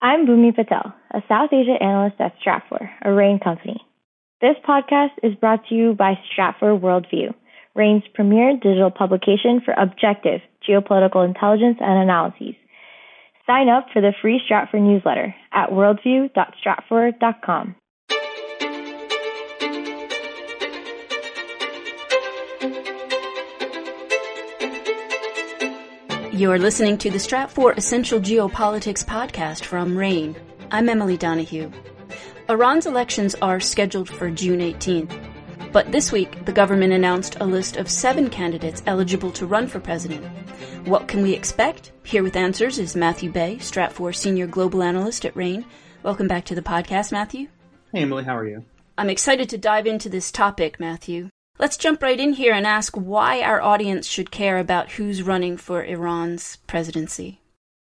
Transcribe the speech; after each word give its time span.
I'm 0.00 0.26
Bhumi 0.26 0.54
Patel, 0.54 0.94
a 1.10 1.20
South 1.28 1.52
Asia 1.52 1.74
analyst 1.82 2.20
at 2.20 2.32
Stratfor, 2.38 2.88
a 3.02 3.12
RANE 3.12 3.40
company. 3.40 3.84
This 4.40 4.54
podcast 4.64 5.10
is 5.24 5.34
brought 5.34 5.66
to 5.66 5.74
you 5.74 5.92
by 5.92 6.16
Stratfor 6.30 6.78
Worldview, 6.78 7.34
RANE's 7.74 8.04
premier 8.14 8.56
digital 8.62 8.92
publication 8.92 9.60
for 9.64 9.74
objective 9.76 10.40
geopolitical 10.68 11.26
intelligence 11.26 11.78
and 11.80 12.00
analyses. 12.00 12.54
Sign 13.44 13.68
up 13.68 13.86
for 13.92 14.00
the 14.00 14.12
free 14.22 14.40
Stratfor 14.48 14.80
newsletter 14.80 15.34
at 15.52 15.70
worldview.stratfor.com. 15.70 17.74
You're 26.38 26.60
listening 26.60 26.98
to 26.98 27.10
the 27.10 27.18
Stratfor 27.18 27.76
Essential 27.76 28.20
Geopolitics 28.20 29.04
podcast 29.04 29.64
from 29.64 29.98
RANE. 29.98 30.36
I'm 30.70 30.88
Emily 30.88 31.16
Donahue. 31.16 31.68
Iran's 32.48 32.86
elections 32.86 33.34
are 33.42 33.58
scheduled 33.58 34.08
for 34.08 34.30
June 34.30 34.60
18th. 34.60 35.72
But 35.72 35.90
this 35.90 36.12
week, 36.12 36.44
the 36.44 36.52
government 36.52 36.92
announced 36.92 37.38
a 37.40 37.44
list 37.44 37.76
of 37.76 37.90
seven 37.90 38.30
candidates 38.30 38.84
eligible 38.86 39.32
to 39.32 39.46
run 39.46 39.66
for 39.66 39.80
president. 39.80 40.24
What 40.86 41.08
can 41.08 41.22
we 41.22 41.34
expect? 41.34 41.90
Here 42.04 42.22
with 42.22 42.36
answers 42.36 42.78
is 42.78 42.94
Matthew 42.94 43.32
Bey, 43.32 43.56
Stratfor 43.56 44.14
Senior 44.14 44.46
Global 44.46 44.84
Analyst 44.84 45.24
at 45.24 45.34
RANE. 45.34 45.64
Welcome 46.04 46.28
back 46.28 46.44
to 46.44 46.54
the 46.54 46.62
podcast, 46.62 47.10
Matthew. 47.10 47.48
Hey, 47.92 48.02
Emily, 48.02 48.22
how 48.22 48.36
are 48.36 48.46
you? 48.46 48.64
I'm 48.96 49.10
excited 49.10 49.48
to 49.48 49.58
dive 49.58 49.88
into 49.88 50.08
this 50.08 50.30
topic, 50.30 50.78
Matthew. 50.78 51.30
Let's 51.60 51.76
jump 51.76 52.02
right 52.02 52.20
in 52.20 52.34
here 52.34 52.54
and 52.54 52.64
ask 52.64 52.94
why 52.94 53.42
our 53.42 53.60
audience 53.60 54.06
should 54.06 54.30
care 54.30 54.58
about 54.58 54.92
who's 54.92 55.24
running 55.24 55.56
for 55.56 55.84
Iran's 55.84 56.54
presidency. 56.68 57.40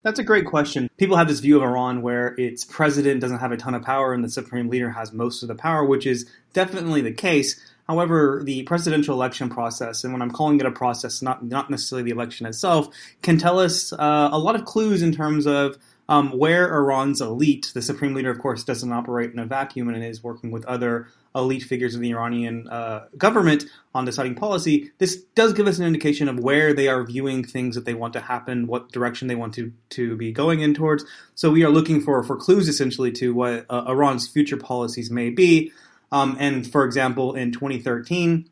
That's 0.03 0.19
a 0.19 0.23
great 0.23 0.45
question. 0.45 0.89
People 0.97 1.15
have 1.15 1.29
this 1.29 1.39
view 1.39 1.55
of 1.55 1.63
Iran 1.63 2.01
where 2.01 2.35
its 2.37 2.65
president 2.65 3.21
doesn't 3.21 3.39
have 3.39 3.53
a 3.53 3.57
ton 3.57 3.73
of 3.73 3.81
power 3.81 4.13
and 4.13 4.21
the 4.21 4.29
supreme 4.29 4.67
leader 4.67 4.89
has 4.89 5.13
most 5.13 5.43
of 5.43 5.47
the 5.47 5.55
power, 5.55 5.85
which 5.85 6.05
is 6.05 6.29
definitely 6.51 6.99
the 6.99 7.13
case. 7.13 7.57
However, 7.87 8.41
the 8.43 8.63
presidential 8.63 9.15
election 9.15 9.49
process, 9.49 10.03
and 10.03 10.11
when 10.11 10.21
I'm 10.21 10.31
calling 10.31 10.59
it 10.59 10.65
a 10.65 10.71
process, 10.71 11.21
not 11.21 11.45
not 11.45 11.69
necessarily 11.69 12.03
the 12.03 12.15
election 12.15 12.45
itself, 12.45 12.93
can 13.21 13.37
tell 13.37 13.59
us 13.59 13.93
uh, 13.93 14.29
a 14.31 14.39
lot 14.39 14.55
of 14.55 14.65
clues 14.65 15.01
in 15.01 15.13
terms 15.13 15.47
of 15.47 15.77
um, 16.09 16.37
where 16.37 16.73
Iran's 16.73 17.21
elite, 17.21 17.71
the 17.73 17.81
supreme 17.81 18.13
leader, 18.13 18.29
of 18.29 18.39
course, 18.39 18.63
doesn't 18.63 18.91
operate 18.91 19.31
in 19.31 19.39
a 19.39 19.45
vacuum 19.45 19.89
and 19.89 20.03
is 20.03 20.23
working 20.23 20.51
with 20.51 20.65
other 20.65 21.07
elite 21.35 21.63
figures 21.63 21.95
of 21.95 22.01
the 22.01 22.11
Iranian 22.11 22.67
uh, 22.67 23.05
government 23.17 23.65
on 23.95 24.05
deciding 24.05 24.35
policy, 24.35 24.91
this 24.99 25.23
does 25.35 25.53
give 25.53 25.67
us 25.67 25.79
an 25.79 25.85
indication 25.85 26.27
of 26.27 26.39
where 26.39 26.73
they 26.73 26.87
are 26.87 27.03
viewing 27.03 27.43
things 27.43 27.75
that 27.75 27.85
they 27.85 27.93
want 27.93 28.13
to 28.13 28.19
happen, 28.19 28.67
what 28.67 28.91
direction 28.91 29.27
they 29.27 29.35
want 29.35 29.53
to, 29.53 29.71
to 29.89 30.15
be 30.15 30.31
going 30.31 30.59
in 30.59 30.73
towards. 30.73 31.05
So 31.35 31.51
we 31.51 31.63
are 31.63 31.69
looking 31.69 32.01
for, 32.01 32.21
for 32.23 32.35
clues 32.35 32.67
essentially 32.67 33.11
to 33.13 33.33
what 33.33 33.65
uh, 33.69 33.85
Iran's 33.87 34.27
future 34.27 34.57
policies 34.57 35.09
may 35.09 35.29
be. 35.29 35.71
Um, 36.11 36.37
and 36.39 36.69
for 36.69 36.85
example, 36.85 37.33
in 37.33 37.51
2013, 37.51 38.47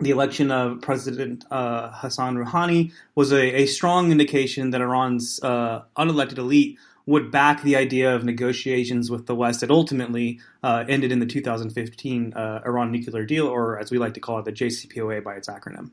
the 0.00 0.10
election 0.10 0.50
of 0.50 0.80
President 0.80 1.44
uh, 1.50 1.90
Hassan 1.90 2.36
Rouhani 2.36 2.92
was 3.14 3.32
a, 3.32 3.62
a, 3.62 3.66
strong 3.66 4.12
indication 4.12 4.70
that 4.70 4.80
Iran's 4.80 5.40
uh, 5.42 5.82
unelected 5.96 6.38
elite 6.38 6.78
would 7.06 7.30
back 7.30 7.62
the 7.62 7.74
idea 7.74 8.14
of 8.14 8.22
negotiations 8.22 9.10
with 9.10 9.26
the 9.26 9.34
West 9.34 9.60
that 9.60 9.70
ultimately 9.70 10.40
uh, 10.62 10.84
ended 10.88 11.10
in 11.10 11.20
the 11.20 11.26
2015 11.26 12.34
uh, 12.34 12.60
Iran 12.66 12.92
nuclear 12.92 13.24
deal, 13.24 13.46
or 13.46 13.78
as 13.78 13.90
we 13.90 13.98
like 13.98 14.14
to 14.14 14.20
call 14.20 14.38
it, 14.38 14.44
the 14.44 14.52
JCPOA 14.52 15.24
by 15.24 15.34
its 15.34 15.48
acronym. 15.48 15.90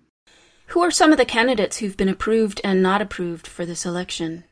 Who 0.68 0.82
are 0.82 0.92
some 0.92 1.12
of 1.12 1.18
the 1.18 1.26
candidates 1.26 1.78
who've 1.78 1.96
been 1.96 2.10
approved 2.10 2.60
and 2.64 2.84
not 2.84 3.02
approved 3.02 3.48
for 3.48 3.66
this 3.66 3.86
election? 3.86 4.44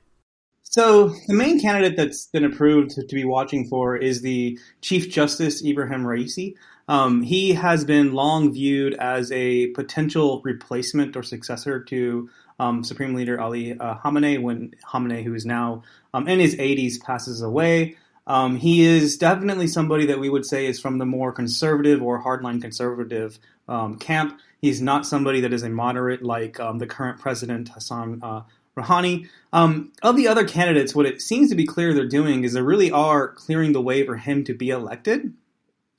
So 0.62 1.14
the 1.28 1.34
main 1.34 1.60
candidate 1.60 1.98
that's 1.98 2.28
been 2.28 2.46
approved 2.46 2.92
to, 2.92 3.06
be 3.16 3.26
watching 3.26 3.68
for 3.68 3.96
is 3.96 4.22
the 4.22 4.58
Chief 4.82 5.12
Justice 5.12 5.64
Ibrahim 5.64 6.04
Raisi. 6.04 6.56
Um, 6.88 7.22
he 7.22 7.54
has 7.54 7.86
been 7.86 8.14
long 8.14 8.52
viewed 8.52 8.94
as 8.96 9.32
a 9.32 9.68
potential 9.68 10.42
replacement 10.44 11.16
or 11.16 11.24
successor 11.24 11.82
to 11.86 12.30
um, 12.60 12.84
Supreme 12.84 13.14
Leader 13.14 13.40
Ali 13.40 13.78
uh, 13.78 13.96
Khamenei 13.96 14.42
when 14.42 14.74
Khamenei, 14.92 15.24
who 15.24 15.34
is 15.34 15.46
now 15.46 15.84
um, 16.14 16.28
in 16.28 16.40
his 16.40 16.56
80s, 16.56 17.02
passes 17.02 17.42
away. 17.42 17.96
Um, 18.26 18.56
he 18.56 18.86
is 18.86 19.18
definitely 19.18 19.68
somebody 19.68 20.06
that 20.06 20.20
we 20.20 20.30
would 20.30 20.46
say 20.46 20.66
is 20.66 20.80
from 20.80 20.98
the 20.98 21.06
more 21.06 21.32
conservative 21.32 22.02
or 22.02 22.24
hardline 22.24 22.62
conservative 22.62 23.38
um, 23.68 23.98
camp. 23.98 24.40
He's 24.62 24.82
not 24.82 25.06
somebody 25.06 25.42
that 25.42 25.52
is 25.52 25.64
a 25.64 25.70
moderate 25.70 26.24
like 26.24 26.60
um, 26.60 26.80
the 26.80 26.88
current 26.88 27.20
president 27.20 27.70
Hassan 27.70 28.20
uh, 28.24 28.44
Rouhani. 28.78 29.28
Um, 29.52 29.92
of 30.02 30.16
the 30.16 30.28
other 30.28 30.46
candidates, 30.46 30.96
what 30.96 31.06
it 31.06 31.22
seems 31.22 31.50
to 31.50 31.56
be 31.56 31.66
clear 31.66 31.94
they're 31.94 32.08
doing 32.08 32.44
is 32.44 32.54
they 32.54 32.62
really 32.62 32.92
are 32.92 33.28
clearing 33.30 33.74
the 33.74 33.82
way 33.82 34.06
for 34.06 34.16
him 34.16 34.44
to 34.46 34.54
be 34.54 34.70
elected. 34.70 35.34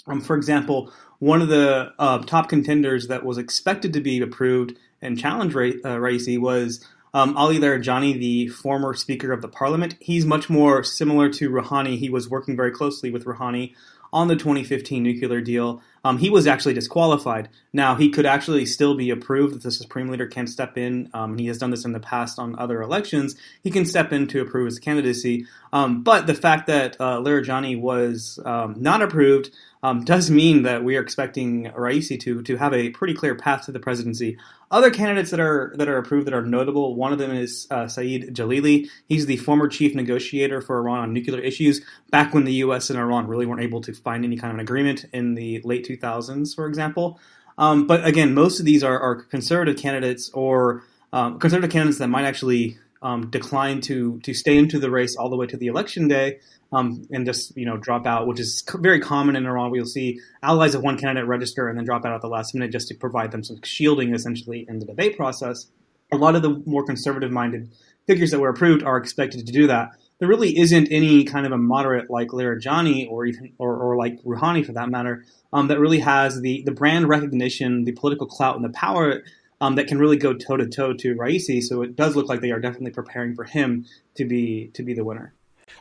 Um, 0.06 0.20
for 0.20 0.36
example, 0.36 0.92
one 1.18 1.40
of 1.40 1.48
the 1.48 1.92
uh, 1.98 2.18
top 2.18 2.48
contenders 2.48 3.08
that 3.08 3.24
was 3.24 3.38
expected 3.38 3.92
to 3.94 4.00
be 4.00 4.20
approved 4.20 4.76
and 5.00 5.18
challenge 5.18 5.54
Ra- 5.54 5.68
uh, 5.84 5.96
Raisi 5.96 6.38
was 6.38 6.84
um, 7.14 7.36
Ali 7.36 7.58
Larijani, 7.58 8.18
the 8.18 8.48
former 8.48 8.92
Speaker 8.92 9.32
of 9.32 9.40
the 9.40 9.48
Parliament. 9.48 9.96
He's 10.00 10.26
much 10.26 10.50
more 10.50 10.82
similar 10.82 11.28
to 11.30 11.48
Rouhani. 11.48 11.96
He 11.96 12.10
was 12.10 12.28
working 12.28 12.56
very 12.56 12.72
closely 12.72 13.10
with 13.10 13.24
Rouhani 13.24 13.74
on 14.12 14.28
the 14.28 14.36
2015 14.36 15.02
nuclear 15.02 15.40
deal. 15.40 15.82
Um, 16.04 16.18
he 16.18 16.30
was 16.30 16.46
actually 16.46 16.74
disqualified. 16.74 17.48
Now, 17.72 17.96
he 17.96 18.10
could 18.10 18.26
actually 18.26 18.64
still 18.64 18.94
be 18.94 19.10
approved 19.10 19.56
if 19.56 19.62
the 19.62 19.72
Supreme 19.72 20.08
Leader 20.08 20.28
can 20.28 20.46
step 20.46 20.78
in. 20.78 21.10
Um, 21.12 21.36
he 21.36 21.48
has 21.48 21.58
done 21.58 21.70
this 21.70 21.84
in 21.84 21.92
the 21.92 22.00
past 22.00 22.38
on 22.38 22.56
other 22.56 22.80
elections. 22.80 23.34
He 23.62 23.72
can 23.72 23.84
step 23.84 24.12
in 24.12 24.28
to 24.28 24.40
approve 24.40 24.66
his 24.66 24.78
candidacy. 24.78 25.46
Um, 25.72 26.04
but 26.04 26.28
the 26.28 26.34
fact 26.34 26.68
that 26.68 26.96
uh, 27.00 27.18
Larijani 27.18 27.80
was 27.80 28.38
um, 28.44 28.76
not 28.78 29.02
approved 29.02 29.50
um, 29.84 30.02
does 30.02 30.30
mean 30.30 30.62
that 30.62 30.82
we 30.82 30.96
are 30.96 31.02
expecting 31.02 31.66
Raisi 31.66 32.18
to 32.20 32.42
to 32.42 32.56
have 32.56 32.72
a 32.72 32.88
pretty 32.88 33.12
clear 33.12 33.34
path 33.34 33.66
to 33.66 33.72
the 33.72 33.78
presidency. 33.78 34.38
Other 34.70 34.90
candidates 34.90 35.30
that 35.30 35.40
are 35.40 35.74
that 35.76 35.88
are 35.88 35.98
approved 35.98 36.26
that 36.26 36.32
are 36.32 36.40
notable. 36.40 36.96
One 36.96 37.12
of 37.12 37.18
them 37.18 37.30
is 37.30 37.66
uh, 37.70 37.86
Saeed 37.86 38.34
Jalili. 38.34 38.88
He's 39.06 39.26
the 39.26 39.36
former 39.36 39.68
chief 39.68 39.94
negotiator 39.94 40.62
for 40.62 40.78
Iran 40.78 41.00
on 41.00 41.12
nuclear 41.12 41.38
issues. 41.38 41.82
Back 42.10 42.32
when 42.32 42.44
the 42.44 42.54
U.S. 42.54 42.88
and 42.88 42.98
Iran 42.98 43.26
really 43.26 43.44
weren't 43.44 43.60
able 43.60 43.82
to 43.82 43.92
find 43.92 44.24
any 44.24 44.38
kind 44.38 44.50
of 44.50 44.54
an 44.54 44.60
agreement 44.60 45.04
in 45.12 45.34
the 45.34 45.60
late 45.64 45.86
2000s, 45.86 46.54
for 46.54 46.66
example. 46.66 47.20
Um, 47.58 47.86
but 47.86 48.06
again, 48.06 48.32
most 48.32 48.60
of 48.60 48.64
these 48.64 48.82
are, 48.82 48.98
are 48.98 49.16
conservative 49.16 49.76
candidates 49.76 50.30
or 50.30 50.82
um, 51.12 51.38
conservative 51.38 51.70
candidates 51.70 51.98
that 51.98 52.08
might 52.08 52.24
actually 52.24 52.78
um, 53.04 53.30
decline 53.30 53.80
to 53.82 54.18
to 54.20 54.34
stay 54.34 54.56
into 54.56 54.80
the 54.80 54.90
race 54.90 55.14
all 55.14 55.28
the 55.28 55.36
way 55.36 55.46
to 55.46 55.56
the 55.56 55.68
election 55.68 56.08
day 56.08 56.40
um, 56.72 57.06
and 57.12 57.26
just 57.26 57.56
you 57.56 57.66
know 57.66 57.76
drop 57.76 58.06
out, 58.06 58.26
which 58.26 58.40
is 58.40 58.64
very 58.76 58.98
common 58.98 59.36
in 59.36 59.46
Iran. 59.46 59.70
We'll 59.70 59.84
see 59.84 60.20
allies 60.42 60.74
of 60.74 60.82
one 60.82 60.98
candidate 60.98 61.28
register 61.28 61.68
and 61.68 61.78
then 61.78 61.84
drop 61.84 62.04
out 62.04 62.14
at 62.14 62.22
the 62.22 62.28
last 62.28 62.54
minute 62.54 62.72
just 62.72 62.88
to 62.88 62.94
provide 62.94 63.30
them 63.30 63.44
some 63.44 63.60
shielding 63.62 64.14
essentially 64.14 64.64
in 64.68 64.80
the 64.80 64.86
debate 64.86 65.16
process. 65.16 65.66
A 66.12 66.16
lot 66.16 66.34
of 66.34 66.42
the 66.42 66.62
more 66.66 66.84
conservative-minded 66.84 67.70
figures 68.06 68.30
that 68.30 68.40
were 68.40 68.48
approved 68.48 68.82
are 68.82 68.96
expected 68.96 69.46
to 69.46 69.52
do 69.52 69.66
that. 69.66 69.90
There 70.18 70.28
really 70.28 70.56
isn't 70.58 70.88
any 70.90 71.24
kind 71.24 71.44
of 71.44 71.52
a 71.52 71.58
moderate 71.58 72.08
like 72.08 72.28
Larijani 72.28 73.10
or 73.10 73.26
even 73.26 73.52
or, 73.58 73.76
or 73.76 73.96
like 73.96 74.22
Rouhani 74.22 74.64
for 74.64 74.72
that 74.72 74.88
matter 74.88 75.24
um, 75.52 75.68
that 75.68 75.78
really 75.78 76.00
has 76.00 76.40
the 76.40 76.62
the 76.64 76.72
brand 76.72 77.08
recognition, 77.08 77.84
the 77.84 77.92
political 77.92 78.26
clout, 78.26 78.56
and 78.56 78.64
the 78.64 78.70
power 78.70 79.22
um, 79.60 79.76
that 79.76 79.86
can 79.86 79.98
really 79.98 80.16
go 80.16 80.34
toe 80.34 80.56
to 80.56 80.66
toe 80.66 80.92
to 80.94 81.14
Raisi. 81.14 81.62
So 81.62 81.82
it 81.82 81.96
does 81.96 82.16
look 82.16 82.28
like 82.28 82.40
they 82.40 82.50
are 82.50 82.60
definitely 82.60 82.90
preparing 82.90 83.34
for 83.34 83.44
him 83.44 83.86
to 84.16 84.24
be 84.24 84.70
to 84.74 84.82
be 84.82 84.94
the 84.94 85.04
winner. 85.04 85.34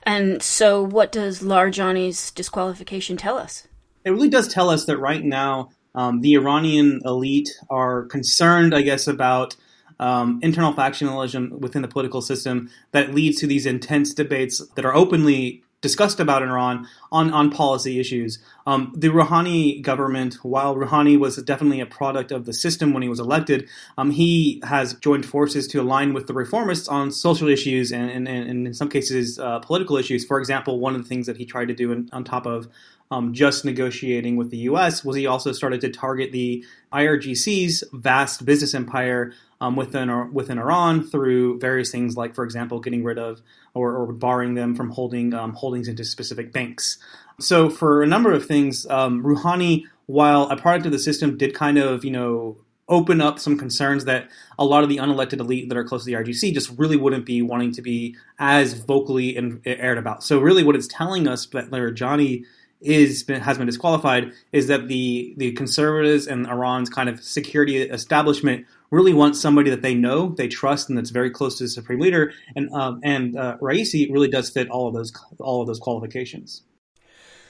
And 0.03 0.41
so, 0.41 0.81
what 0.81 1.11
does 1.11 1.41
Larijani's 1.41 2.31
disqualification 2.31 3.17
tell 3.17 3.37
us? 3.37 3.67
It 4.05 4.11
really 4.11 4.29
does 4.29 4.47
tell 4.47 4.69
us 4.69 4.85
that 4.85 4.97
right 4.97 5.23
now 5.23 5.69
um, 5.95 6.21
the 6.21 6.33
Iranian 6.33 7.01
elite 7.05 7.49
are 7.69 8.03
concerned, 8.03 8.75
I 8.75 8.81
guess, 8.81 9.07
about 9.07 9.55
um, 9.99 10.39
internal 10.41 10.73
factionalism 10.73 11.51
within 11.59 11.81
the 11.81 11.87
political 11.87 12.21
system 12.21 12.69
that 12.91 13.13
leads 13.13 13.39
to 13.39 13.47
these 13.47 13.65
intense 13.65 14.13
debates 14.13 14.65
that 14.75 14.85
are 14.85 14.95
openly 14.95 15.63
discussed 15.83 16.19
about 16.19 16.41
in 16.41 16.49
Iran 16.49 16.87
on, 17.11 17.31
on 17.31 17.51
policy 17.51 17.99
issues. 17.99 18.39
Um, 18.65 18.93
the 18.95 19.09
Rouhani 19.09 19.81
government, 19.81 20.35
while 20.35 20.75
Rouhani 20.75 21.19
was 21.19 21.35
definitely 21.43 21.81
a 21.81 21.85
product 21.85 22.31
of 22.31 22.45
the 22.45 22.53
system 22.53 22.93
when 22.93 23.03
he 23.03 23.09
was 23.09 23.19
elected, 23.19 23.69
um, 23.97 24.09
he 24.09 24.63
has 24.63 24.93
joined 24.95 25.25
forces 25.25 25.67
to 25.67 25.81
align 25.81 26.13
with 26.13 26.25
the 26.25 26.33
reformists 26.33 26.89
on 26.89 27.11
social 27.11 27.49
issues 27.49 27.91
and, 27.91 28.09
and, 28.09 28.27
and 28.27 28.65
in 28.65 28.73
some 28.73 28.89
cases 28.89 29.37
uh, 29.37 29.59
political 29.59 29.97
issues. 29.97 30.25
For 30.25 30.39
example, 30.39 30.79
one 30.79 30.95
of 30.95 31.03
the 31.03 31.07
things 31.07 31.27
that 31.27 31.35
he 31.35 31.45
tried 31.45 31.67
to 31.67 31.75
do 31.75 31.91
in, 31.91 32.09
on 32.13 32.23
top 32.23 32.47
of 32.47 32.69
um, 33.11 33.33
just 33.33 33.65
negotiating 33.65 34.37
with 34.37 34.49
the 34.49 34.57
U.S. 34.69 35.03
was 35.03 35.17
he 35.17 35.27
also 35.27 35.51
started 35.51 35.81
to 35.81 35.89
target 35.89 36.31
the 36.31 36.65
IRGC's 36.93 37.83
vast 37.91 38.45
business 38.45 38.73
empire 38.73 39.33
um, 39.63 39.77
within 39.77 40.33
within 40.33 40.59
Iran 40.59 41.07
through 41.07 41.57
various 41.59 41.89
things 41.89 42.17
like, 42.17 42.35
for 42.35 42.43
example, 42.43 42.81
getting 42.81 43.01
rid 43.01 43.17
of 43.17 43.41
or, 43.73 43.95
or 43.95 44.11
barring 44.11 44.55
them 44.55 44.75
from 44.75 44.91
holding 44.91 45.33
um, 45.33 45.53
holdings 45.53 45.87
into 45.87 46.03
specific 46.03 46.51
banks. 46.51 46.97
So, 47.39 47.69
for 47.69 48.03
a 48.03 48.07
number 48.07 48.33
of 48.33 48.45
things, 48.45 48.85
um, 48.87 49.23
Rouhani, 49.23 49.85
while 50.05 50.49
a 50.49 50.57
product 50.57 50.85
of 50.85 50.91
the 50.91 50.99
system, 50.99 51.37
did 51.37 51.55
kind 51.55 51.77
of 51.77 52.03
you 52.03 52.11
know 52.11 52.57
open 52.89 53.21
up 53.21 53.39
some 53.39 53.57
concerns 53.57 54.03
that 54.03 54.27
a 54.59 54.65
lot 54.65 54.83
of 54.83 54.89
the 54.89 54.97
unelected 54.97 55.39
elite 55.39 55.69
that 55.69 55.77
are 55.77 55.85
close 55.85 56.03
to 56.03 56.07
the 56.07 56.21
RGC 56.21 56.53
just 56.53 56.77
really 56.77 56.97
wouldn't 56.97 57.25
be 57.25 57.41
wanting 57.41 57.71
to 57.71 57.81
be 57.81 58.17
as 58.39 58.73
vocally 58.73 59.37
aired 59.65 59.97
about. 59.97 60.25
So 60.25 60.39
really, 60.39 60.63
what 60.63 60.75
it's 60.75 60.87
telling 60.87 61.25
us 61.25 61.45
that 61.47 61.71
Larijani 61.71 62.43
is 62.83 63.25
has 63.27 63.57
been 63.57 63.67
disqualified 63.67 64.31
is 64.51 64.67
that 64.67 64.87
the 64.87 65.33
the 65.37 65.53
conservatives 65.53 66.27
and 66.27 66.45
Iran's 66.47 66.89
kind 66.89 67.09
of 67.09 67.23
security 67.23 67.81
establishment 67.81 68.65
really 68.91 69.13
want 69.13 69.35
somebody 69.35 69.71
that 69.71 69.81
they 69.81 69.95
know, 69.95 70.29
they 70.29 70.47
trust, 70.47 70.87
and 70.87 70.97
that's 70.97 71.09
very 71.09 71.31
close 71.31 71.57
to 71.57 71.63
the 71.63 71.69
supreme 71.69 71.99
leader. 71.99 72.31
And 72.55 72.71
um, 72.73 72.99
and 73.03 73.37
uh, 73.37 73.57
Raisi 73.59 74.11
really 74.11 74.27
does 74.27 74.49
fit 74.49 74.69
all 74.69 74.87
of 74.87 74.93
those 74.93 75.11
all 75.39 75.61
of 75.61 75.67
those 75.67 75.79
qualifications. 75.79 76.63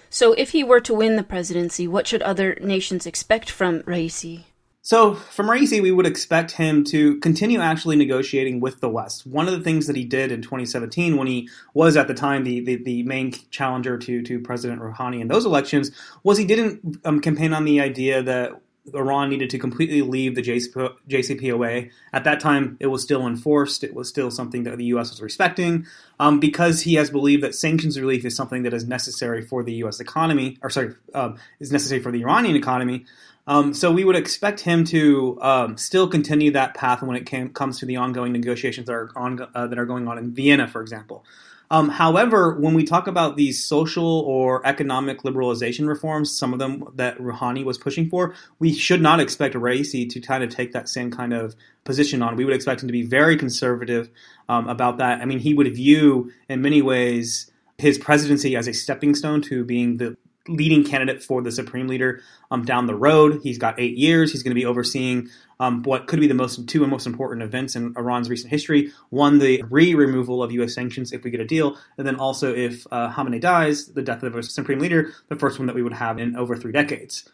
So, 0.10 0.34
if 0.34 0.52
he 0.52 0.64
were 0.64 0.80
to 0.82 0.94
win 0.94 1.16
the 1.16 1.24
presidency, 1.24 1.88
what 1.88 2.06
should 2.08 2.22
other 2.22 2.56
nations 2.62 3.08
expect 3.08 3.50
from 3.50 3.82
Raisi? 3.82 4.44
So 4.86 5.16
from 5.16 5.48
Raisi, 5.48 5.82
we 5.82 5.92
would 5.94 6.06
expect 6.06 6.52
him 6.52 6.84
to 6.86 7.18
continue 7.22 7.62
actually 7.62 7.96
negotiating 7.96 8.60
with 8.60 8.82
the 8.82 8.90
West. 8.90 9.26
One 9.26 9.48
of 9.48 9.54
the 9.54 9.62
things 9.62 9.88
that 9.88 9.96
he 9.96 10.04
did 10.04 10.30
in 10.30 10.42
2017, 10.42 11.16
when 11.16 11.26
he 11.26 11.50
was 11.74 11.96
at 11.96 12.10
the 12.10 12.14
time 12.14 12.44
the, 12.44 12.60
the, 12.60 12.76
the 12.76 13.04
main 13.04 13.32
challenger 13.50 13.98
to, 13.98 14.22
to 14.22 14.40
President 14.42 14.82
Rouhani 14.82 15.22
in 15.22 15.30
those 15.30 15.46
elections, 15.46 15.92
was 16.24 16.38
he 16.38 16.44
didn't 16.44 17.00
um, 17.06 17.22
campaign 17.22 17.54
on 17.54 17.64
the 17.64 17.80
idea 17.80 18.22
that 18.24 18.60
Iran 18.94 19.30
needed 19.30 19.50
to 19.52 19.58
completely 19.58 20.02
leave 20.02 20.36
the 20.36 20.42
JCPOA. 20.42 21.90
At 22.12 22.26
that 22.26 22.42
time, 22.42 22.76
it 22.82 22.88
was 22.88 23.02
still 23.02 23.26
enforced. 23.26 23.86
It 23.86 23.94
was 23.94 24.10
still 24.10 24.30
something 24.30 24.64
that 24.64 24.78
the 24.78 24.86
U.S. 24.86 25.12
was 25.12 25.22
respecting 25.22 25.86
um, 26.20 26.42
because 26.42 26.82
he 26.82 26.96
has 26.96 27.10
believed 27.10 27.44
that 27.44 27.56
sanctions 27.56 27.98
relief 27.98 28.26
is 28.26 28.36
something 28.36 28.64
that 28.64 28.74
is 28.74 28.86
necessary 28.86 29.42
for 29.42 29.64
the 29.64 29.74
U.S. 29.76 30.02
economy, 30.02 30.58
or 30.62 30.70
sorry, 30.70 30.94
um, 31.14 31.38
is 31.62 31.72
necessary 31.72 32.02
for 32.02 32.12
the 32.12 32.22
Iranian 32.22 32.58
economy. 32.58 33.06
Um, 33.46 33.74
so 33.74 33.92
we 33.92 34.06
would 34.06 34.16
expect 34.16 34.62
him 34.62 34.86
to 34.86 35.38
um, 35.42 35.78
still 35.78 36.08
continue 36.08 36.52
that 36.52 36.76
path 36.76 37.02
when 37.02 37.18
it 37.18 37.26
came, 37.26 37.50
comes 37.50 37.80
to 37.80 37.86
the 37.86 37.98
ongoing 37.98 38.32
negotiations 38.32 38.88
that 38.88 38.94
are 38.94 39.12
on, 39.16 39.46
uh, 39.54 39.68
that 39.68 39.78
are 39.78 39.86
going 39.86 40.08
on 40.08 40.18
in 40.18 40.34
Vienna, 40.34 40.68
for 40.68 40.82
example. 40.82 41.26
Um, 41.72 41.90
however, 41.90 42.54
when 42.60 42.76
we 42.76 42.84
talk 42.84 43.08
about 43.08 43.36
these 43.36 43.66
social 43.66 44.20
or 44.22 44.66
economic 44.66 45.24
liberalization 45.24 45.88
reforms, 45.88 46.32
some 46.32 46.54
of 46.54 46.60
them 46.60 46.88
that 46.96 47.18
Rouhani 47.18 47.66
was 47.66 47.78
pushing 47.78 48.10
for, 48.10 48.36
we 48.60 48.72
should 48.72 49.02
not 49.02 49.20
expect 49.20 49.56
Raisi 49.56 50.08
to 50.12 50.20
kind 50.20 50.44
of 50.44 50.50
take 50.52 50.74
that 50.74 50.88
same 50.88 51.10
kind 51.10 51.34
of 51.34 51.56
position 51.84 52.22
on. 52.22 52.36
We 52.36 52.46
would 52.46 52.54
expect 52.54 52.84
him 52.84 52.90
to 52.90 52.94
be 52.94 53.04
very 53.04 53.38
conservative 53.38 54.10
um, 54.48 54.68
about 54.70 55.00
that. 55.00 55.22
I 55.22 55.26
mean, 55.26 55.40
he 55.40 55.54
would 55.54 55.74
view, 55.74 56.32
in 56.48 56.62
many 56.62 56.82
ways, 56.82 57.52
his 57.78 57.98
presidency 57.98 58.56
as 58.56 58.68
a 58.68 58.74
stepping 58.74 59.16
stone 59.16 59.42
to 59.44 59.66
being 59.66 59.98
the 59.98 60.16
leading 60.48 60.84
candidate 60.84 61.24
for 61.24 61.42
the 61.42 61.52
supreme 61.52 61.88
leader 61.88 62.22
um, 62.52 62.66
down 62.66 62.86
the 62.86 62.96
road. 62.96 63.40
He's 63.44 63.58
got 63.58 63.80
eight 63.80 63.98
years. 63.98 64.32
He's 64.32 64.44
going 64.44 64.52
to 64.52 64.60
be 64.60 64.66
overseeing 64.66 65.30
um, 65.60 65.84
what 65.84 66.08
could 66.08 66.20
be 66.20 66.28
the 66.28 66.34
most 66.34 66.68
two 66.68 66.86
most 66.86 67.08
important 67.08 67.44
events 67.44 67.76
in 67.76 67.94
Iran's 67.98 68.30
recent 68.30 68.52
history. 68.52 68.92
One, 69.10 69.40
the 69.40 69.64
re-removal 69.70 70.44
of 70.44 70.52
U.S. 70.52 70.74
sanctions 70.74 71.14
if 71.14 71.24
we 71.24 71.32
get 71.32 71.40
a 71.40 71.46
deal, 71.46 71.78
and 71.98 72.06
then 72.06 72.18
also 72.18 72.54
if 72.54 72.86
uh, 72.92 73.12
Khamenei 73.14 73.40
dies, 73.40 73.88
the 73.88 74.02
death 74.02 74.24
of 74.24 74.36
a 74.36 74.44
supreme 74.44 74.80
leader, 74.80 75.14
the 75.30 75.38
first 75.38 75.60
one 75.60 75.68
that 75.68 75.76
we 75.76 75.84
would 75.84 75.94
have 75.94 76.20
in 76.20 76.36
over 76.36 76.58
three 76.58 76.74
decades. 76.74 77.30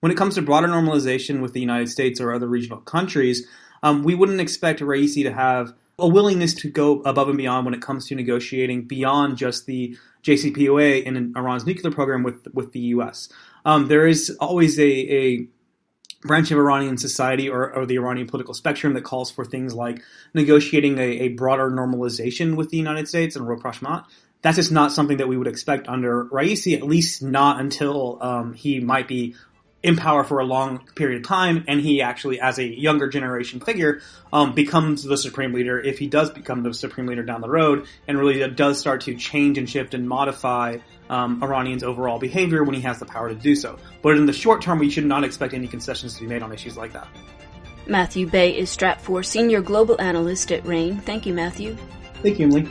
When 0.00 0.12
it 0.12 0.18
comes 0.18 0.34
to 0.34 0.42
broader 0.42 0.68
normalization 0.68 1.40
with 1.40 1.52
the 1.52 1.60
United 1.60 1.88
States 1.88 2.20
or 2.20 2.32
other 2.32 2.48
regional 2.48 2.80
countries, 2.80 3.46
um, 3.82 4.02
we 4.02 4.14
wouldn't 4.14 4.40
expect 4.40 4.80
Raisi 4.80 5.22
to 5.22 5.32
have 5.32 5.72
a 6.00 6.08
willingness 6.08 6.54
to 6.54 6.70
go 6.70 7.00
above 7.02 7.28
and 7.28 7.38
beyond 7.38 7.64
when 7.64 7.74
it 7.74 7.82
comes 7.82 8.06
to 8.08 8.14
negotiating 8.14 8.86
beyond 8.86 9.36
just 9.36 9.66
the 9.66 9.96
JCPOA 10.22 11.06
and 11.06 11.36
Iran's 11.36 11.66
nuclear 11.66 11.92
program 11.92 12.22
with 12.22 12.46
with 12.52 12.72
the 12.72 12.80
U.S. 12.80 13.28
Um, 13.64 13.86
there 13.86 14.06
is 14.06 14.36
always 14.40 14.78
a, 14.78 14.82
a 14.82 15.46
branch 16.22 16.50
of 16.50 16.58
Iranian 16.58 16.98
society 16.98 17.48
or, 17.48 17.72
or, 17.74 17.86
the 17.86 17.96
Iranian 17.96 18.26
political 18.26 18.52
spectrum 18.52 18.94
that 18.94 19.02
calls 19.02 19.30
for 19.30 19.44
things 19.44 19.74
like 19.74 20.02
negotiating 20.34 20.98
a, 20.98 21.02
a 21.02 21.28
broader 21.28 21.70
normalization 21.70 22.56
with 22.56 22.70
the 22.70 22.76
United 22.76 23.08
States 23.08 23.36
and 23.36 23.48
rapprochement. 23.48 24.04
That's 24.42 24.56
just 24.56 24.72
not 24.72 24.92
something 24.92 25.18
that 25.18 25.28
we 25.28 25.36
would 25.36 25.46
expect 25.46 25.88
under 25.88 26.24
Raisi, 26.26 26.74
at 26.74 26.82
least 26.82 27.22
not 27.22 27.60
until 27.60 28.18
um, 28.22 28.52
he 28.54 28.80
might 28.80 29.08
be 29.08 29.34
in 29.82 29.96
power 29.96 30.24
for 30.24 30.40
a 30.40 30.44
long 30.44 30.86
period 30.94 31.22
of 31.22 31.26
time, 31.26 31.64
and 31.66 31.80
he 31.80 32.02
actually, 32.02 32.40
as 32.40 32.58
a 32.58 32.64
younger 32.64 33.08
generation 33.08 33.60
figure, 33.60 34.00
um, 34.32 34.54
becomes 34.54 35.02
the 35.02 35.16
supreme 35.16 35.52
leader. 35.52 35.80
If 35.80 35.98
he 35.98 36.06
does 36.06 36.30
become 36.30 36.62
the 36.62 36.74
supreme 36.74 37.06
leader 37.06 37.22
down 37.22 37.40
the 37.40 37.48
road, 37.48 37.86
and 38.06 38.18
really 38.18 38.46
does 38.50 38.78
start 38.78 39.02
to 39.02 39.14
change 39.14 39.56
and 39.56 39.68
shift 39.68 39.94
and 39.94 40.08
modify 40.08 40.78
um, 41.08 41.42
Iranians' 41.42 41.82
overall 41.82 42.18
behavior 42.18 42.62
when 42.62 42.74
he 42.74 42.82
has 42.82 42.98
the 42.98 43.06
power 43.06 43.28
to 43.28 43.34
do 43.34 43.54
so. 43.56 43.78
But 44.02 44.16
in 44.16 44.26
the 44.26 44.32
short 44.32 44.62
term, 44.62 44.78
we 44.78 44.90
should 44.90 45.06
not 45.06 45.24
expect 45.24 45.54
any 45.54 45.66
concessions 45.66 46.14
to 46.14 46.20
be 46.20 46.26
made 46.26 46.42
on 46.42 46.52
issues 46.52 46.76
like 46.76 46.92
that. 46.92 47.08
Matthew 47.86 48.26
Bey 48.26 48.56
is 48.56 48.74
Stratfor 48.74 49.24
Senior 49.24 49.62
Global 49.62 50.00
Analyst 50.00 50.52
at 50.52 50.64
RANE. 50.66 51.00
Thank 51.00 51.26
you, 51.26 51.34
Matthew. 51.34 51.76
Thank 52.22 52.38
you, 52.38 52.46
Emily. 52.46 52.68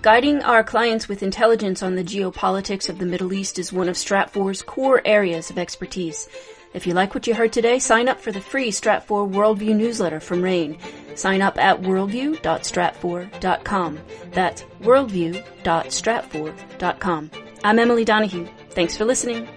Guiding 0.00 0.44
our 0.44 0.62
clients 0.62 1.08
with 1.08 1.24
intelligence 1.24 1.82
on 1.82 1.96
the 1.96 2.04
geopolitics 2.04 2.88
of 2.88 2.98
the 2.98 3.06
Middle 3.06 3.32
East 3.32 3.58
is 3.58 3.72
one 3.72 3.88
of 3.88 3.96
Stratfor's 3.96 4.62
core 4.62 5.02
areas 5.04 5.50
of 5.50 5.58
expertise. 5.58 6.28
If 6.72 6.86
you 6.86 6.94
like 6.94 7.14
what 7.14 7.26
you 7.26 7.34
heard 7.34 7.52
today, 7.52 7.80
sign 7.80 8.08
up 8.08 8.20
for 8.20 8.30
the 8.30 8.40
free 8.40 8.70
Stratfor 8.70 9.28
Worldview 9.28 9.74
newsletter 9.74 10.20
from 10.20 10.40
RANE. 10.40 10.78
Sign 11.16 11.42
up 11.42 11.58
at 11.58 11.82
worldview.stratfor.com. 11.82 13.98
That's 14.30 14.62
worldview.stratfor.com. 14.82 17.30
I'm 17.64 17.78
Emily 17.80 18.04
Donahue. 18.04 18.46
Thanks 18.70 18.96
for 18.96 19.04
listening. 19.04 19.48